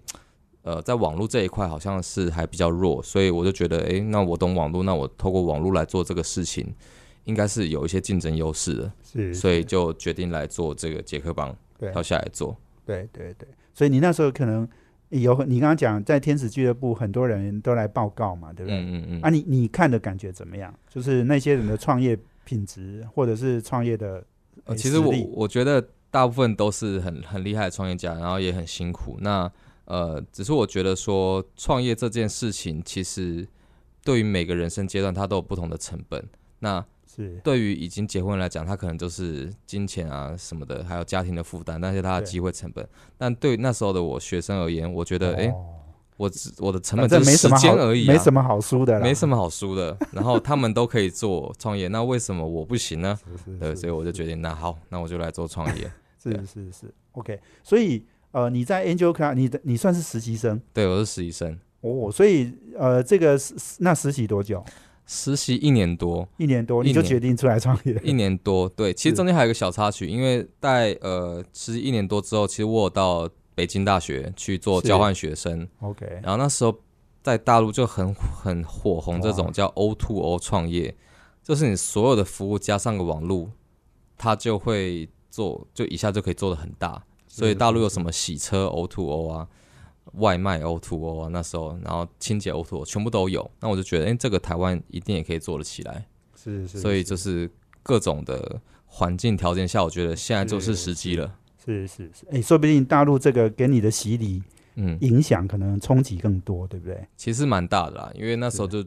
[0.67, 6.73] 呃，在网络这一块好像是还比较弱，所以我就觉得，诶，那我懂网络，那我透过网络来做这个事情，
[7.25, 12.57] 应该是有一些竞争优势的，是，所以就决定来做这个杰克帮，对跳下来做。
[12.83, 14.67] 对对对，所以你那时候可能
[15.09, 18.79] 有你刚刚讲在天使俱乐部很多人都来报告嘛，对不对？
[18.79, 19.21] 嗯嗯嗯。
[19.21, 20.73] 啊，你你看的感觉怎么样？
[20.89, 24.25] 就是那些人的创业品质，或者是创业的
[24.63, 29.17] 呃，呃其实我我觉得大部分都是很很厉害的创业家，然后也很辛苦。
[29.19, 29.51] 那
[29.85, 33.47] 呃，只是我觉得说创业这件事情，其实
[34.03, 36.27] 对于每个人生阶段，它都有不同的成本。
[36.59, 42.87] 那是对于已经结婚来讲，他可能就是金钱啊什么的，还有家庭的负担，那些他的机会成本。
[43.17, 45.65] 但对那时候的我学生而言，我觉得，哎、哦
[46.17, 49.97] 我只我的成本只是时正没什么好间而已、啊，没什么好输的，没什么好输的。
[50.11, 53.17] 然后他们都可以做创业，那为什么我不行呢？
[53.45, 55.91] 是是对，所以我就决定，那好，那我就来做创业。
[56.21, 57.39] 是是是 OK。
[57.63, 64.63] 所以呃，你在 Angel Club，你的你算是实习生对，我是实习生，哦，所以呃，这个实那实习多久？
[65.07, 68.01] 实习一年多，一年多，你就决定出来创业？
[68.03, 68.67] 一年多。
[68.69, 76.77] 对，其实中间还有一个小插曲，因为在呃实习一年多之后，其实我有到北京大学去做交换学生，OK，然后那时候
[77.23, 80.93] 在大陆就很很火红这种叫 O to O 创业，
[81.41, 83.49] 就是你所有的服务加上个网络，
[84.17, 87.01] 它就会做，就一下就可以做的很大。
[87.27, 89.47] 所以大陆有什么洗车 O to O 啊，
[90.13, 96.05] 外卖 O to O 啊，那时候然后清洁 O to O 全部都有，那我就觉得，哎、这个台湾一定也可以做得起来。
[96.35, 97.49] 是是，所以就是
[97.81, 101.35] 各种的环境条件下，我觉得现在就是时机了。
[101.65, 104.41] 是是是，哎，说不定大陆这个给你的洗礼
[104.75, 107.07] 嗯，影响可能冲击更多，对不对？
[107.17, 108.83] 其实蛮大的啦，因为那时候就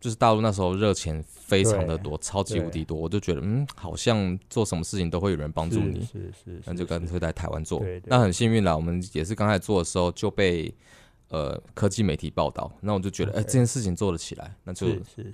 [0.00, 7.84] 就是大陆那时候热钱非常的多，超级无敌多，我就觉得嗯，好像做什么事情都会有人帮助你，是是是，那就干脆在台湾做。
[8.04, 10.72] 那很幸运啦，我们也是刚开始做的时候就被
[11.28, 14.86] 呃科技媒体报道，那我就觉得哎、这件事情做得起来，那就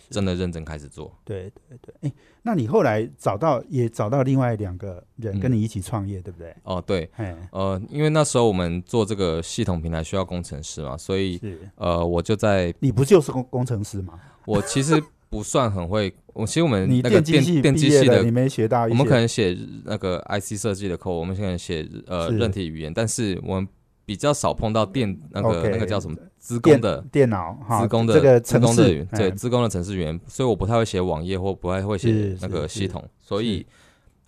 [0.09, 1.13] 真的认真开始做。
[1.25, 5.41] 对对对，哎，那你后来找到也找到另外两个人嗯。
[5.41, 6.55] 跟你一起创业，对不对？
[6.63, 11.59] 哦，对，哎，呃，因为那时候我们做这个系统平台需要工程师嘛，所以是。
[11.77, 14.19] 呃我就在你不就是工工程师吗？
[14.47, 22.39] 我其实不算很会， 我其实我们你那个电电机系电机系的毕业的，你没学到，我们可能写那个 IC 设计的 code，我们可能写呃是。
[22.39, 23.69] 韧体语言，但是我们
[24.05, 33.67] 比较少碰到电那个那个叫什么资工的电脑哈，资工的这个资程式工的对哎资工的程式语言，所以我不太会写网页或不太会写那个系统，所以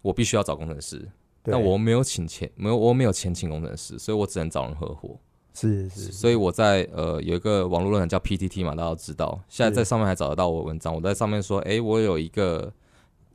[0.03, 0.99] 我必须要找工程师。
[1.43, 5.19] 对但我没有请钱，没有我没有钱请工程师，所以我只能找人合伙。
[5.53, 10.95] 是是，所以我在呃有一个网络论坛叫 PTT 嘛，大家都知道，现在在上面还找得到我的文章。
[10.95, 12.73] 我在上面说，诶，我有一个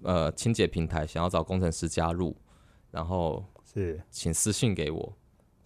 [0.02, 2.36] 呃清洁平台，想要找工程师加入，
[2.91, 5.13] 然后是请私信给我。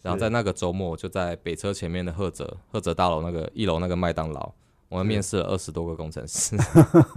[0.04, 4.54] 然后在那个周末，我就在北车前面的赫哲赫哲大楼那个一楼那个麦当劳，
[4.90, 6.56] 我们面试了二十多个工程师，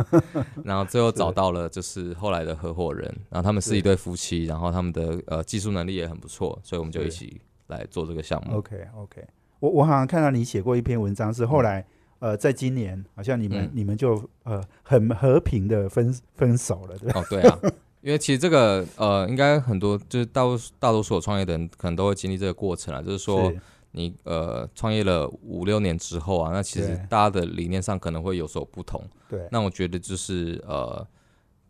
[0.64, 3.76] 然后最后找到了就是后来的合伙人，然后他们是是。
[3.76, 8.56] 一对夫妻，然后他们的呃技术能力也很不错，所以我们就一起来做这个项目。
[8.56, 9.26] OK OK，
[9.58, 11.84] 我我好像看到你写过一篇文章，是后来
[12.20, 13.70] 呃，在今年好像你们、嗯。
[13.74, 17.20] 你们就呃很和平的分分手了，对吧？
[17.20, 17.58] 哦，对啊，
[18.06, 23.60] 因为其实这个呃，应该很多就是大多数大多数有创业的人可能都会经历这个过程啊，就是说是。
[23.92, 29.02] 你呃创业了五六年之后啊，那其实大家的理念上可能会有所不同。
[29.26, 31.04] 对，那我觉得就是呃，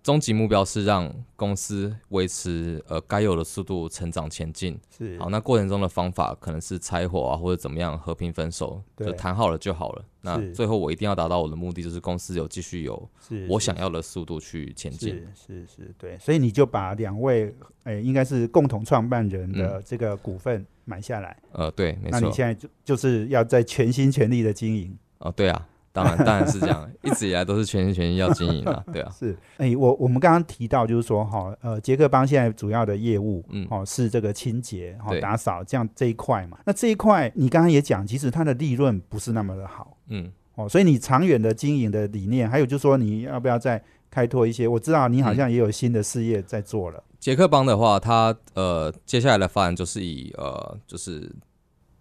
[0.06, 4.78] 终极目标是让公司维持呃该有的速度成长前进。
[4.96, 10.04] 是好，那过程中的方法可能是拆伙啊，或者怎么样和平分手，就谈好了就好了。
[10.20, 13.10] 那最后我一定要达到我的目的，就是公司有继续有
[13.48, 15.26] 我想要的速度去前进。
[15.34, 22.20] 是是是，对，所以你就把两位诶、应该是共同创办人的这个股份买下来，呃，对，嗯没错。
[22.20, 24.96] 那你现在就就是要在全心全力的经营。
[25.18, 36.58] 哦，对啊，当然当然是这样，一直以来都是全心全意要经营啊，对啊，是，哎、我我们刚刚提到就是说，哈，呃，杰克邦现在主要的业务，嗯哦，是这个清洁、哈、对打扫这样这一块嘛。
[36.66, 44.68] 那这一块你刚刚也讲，其实它的利润不是那么的好，嗯，哦，所以你长远的经营的理念，还有就是说你要不要再开拓一些？
[44.68, 51.32] 我知道你好像也有新的事业在做了，杰克邦的话，它呃接下来的发展就是以呃就是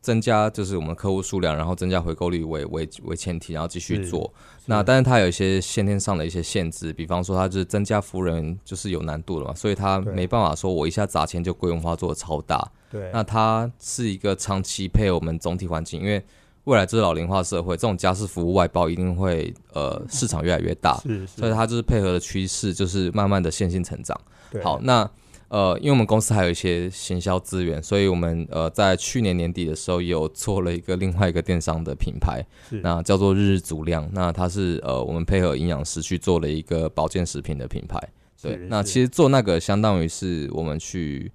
[0.05, 4.31] 增加就是我们客户数量，然后增加回购率为为为前提，然后继续做。
[4.67, 12.71] 那但是它有一些先天上的一些限制，比方说它就是增加服务人就是有难度了嘛，所以它没办法说我一下砸钱就规模化做的超大。
[12.91, 16.23] 对，那它是一个长期配合我们总体环境，因为
[16.65, 24.15] 未来这是老龄化社会，这种家事服务外包一定会呃市场越来越大，是是，所以它就是配合的趋势，就是慢慢的线性成长。
[24.63, 25.09] 好，那
[25.47, 32.45] 呃，因为我们公司还有一些行销资源，所以我们呃在去年年底的时候有做了一个另外一个电商的品牌，
[32.81, 34.09] 那叫做日日足量。
[34.11, 37.99] 那它是呃我们配合营养师去做了一个保健食品的品牌。
[38.41, 41.31] 对，那其实做那个相当于是我们去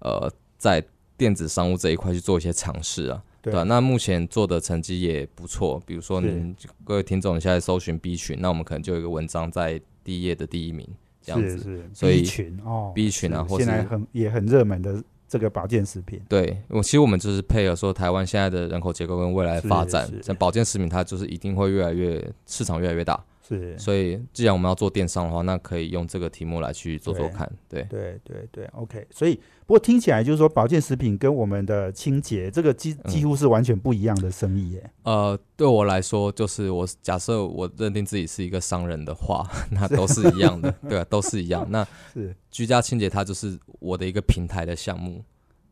[0.00, 0.82] 呃在
[1.16, 3.22] 电子商务这一块去做一些尝试啊。
[3.42, 5.82] 对那目前做的成绩也不错。
[5.86, 6.54] 比如说您
[6.84, 10.86] 各位听众，你现在搜寻 B 群，那我们可能就有一个文章在第一页的第一名
[11.34, 11.58] 这样子。
[11.58, 23.22] 是是所以 B 群哦 B 群啊现在很也很热门的这个保健食品，对，我其实我们就是配合说台湾现在的人口结构跟未来发展像保健食品它就是一定会越来越市场越来越大。
[23.56, 27.50] 是所以既然我们要做电商的话，那可以用这个题目来去做做看。
[27.68, 29.06] 对，对对对，OK。
[29.10, 29.34] 所以
[29.66, 34.90] 不过听起来就是说保健食品跟我们的清洁这个几嗯几乎是完全不一样的生意耶。
[35.02, 41.66] 呃，对我来说，就是我假设我认定自己是一个商人的话， 那都是一样的， 对啊，都是一样。
[41.70, 45.24] 那 是居家清洁它就是我的一个平台的项目，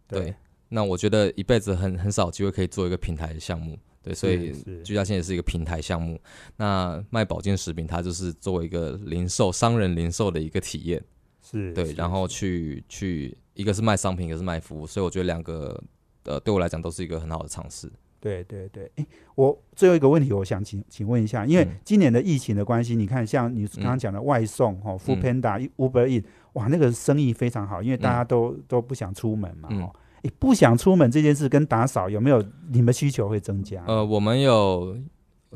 [0.08, 0.34] 对。
[0.70, 6.20] 那我觉得一辈子很很少机会可以做一个平台的项目，对，所以居家线也是一个平台项目。
[6.57, 11.03] 那卖保健食品，它就是作为一个零售商人零售的一个体验，
[11.42, 15.82] 是对然后去去一个是卖商品，一个是卖服务，所以我觉得两个
[16.24, 17.90] 呃对我来讲都是一个很好的尝试。
[18.20, 21.78] 对对对，诶，我最后一个问题，我想请请问一下，因为嗯。
[21.84, 26.24] 今年的疫情的关系，你看像你刚刚讲的外送哦，Food Panda、Uber E，
[26.55, 29.82] 哇，那个生意非常好，因为大家都、都不想出门嘛，嗯。
[29.82, 33.82] 哦，诶，不想出门这件事跟打扫有没有你们需求会增加？
[33.86, 34.96] 呃，我们有，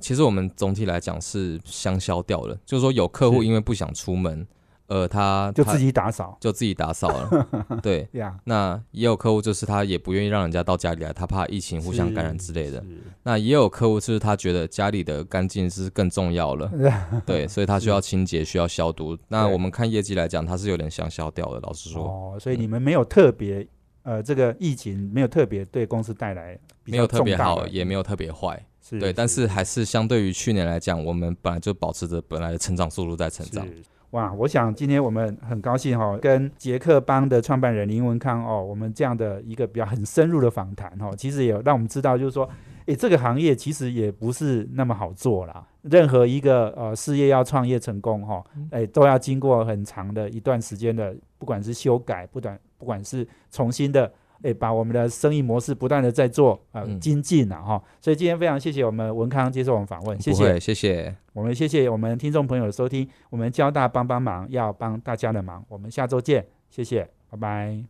[0.00, 4.46] 其实我们总体来讲是相消掉了，就是说有客户因为不想出门，
[4.86, 7.48] 呃，他他就自己打扫就自己打扫了，
[7.82, 8.08] 对。
[8.12, 12.82] 呀，那也有客户就是他也不愿意让人家到家里来，他怕疫情互相感染之类的。
[13.24, 16.70] 那也有客户就是他觉得家里的干净是更重要了，
[17.26, 19.16] 对，所以他需要清洁，需要消毒。
[19.28, 22.04] 那我们看业绩来讲，他是有点相消掉的，老实说。
[22.04, 23.66] 哦，所以你们没有特别
[24.02, 29.42] 呃，这个疫情没有特别对公司带来没有特别好，也没有特别坏，是对，但是。
[29.52, 33.66] 还是相对于去年来讲，我们本来就保持着本来的成长速度在成长。
[34.10, 42.48] 哇，我想今天我们很高兴哈、跟杰克邦的创办人林文康哦，我们这样的一个比较很深入的访谈哈、其实也让我们知道，就是说，
[42.86, 45.66] 诶，这个行业其实也不是那么好做啦。
[45.82, 54.12] 任何一个呃事业要创业成功哈、诶，都要经过很长的一段时间的，不管是修改，不管不管是重新的。
[54.42, 60.58] 诶，把我们的生意模式不断的在做呃嗯精进啊哈，所以今天非常谢谢我们文康接受我们访问，谢谢。
[60.58, 67.84] 谢谢，我们谢谢我们听众朋友的收听，我们交大帮帮忙要帮大家的忙，我们下周见，谢谢，拜拜。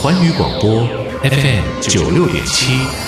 [0.00, 0.86] 环宇广播
[1.24, 3.07] FM 九六点七。